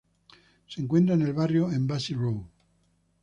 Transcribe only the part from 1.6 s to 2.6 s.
Embassy Row.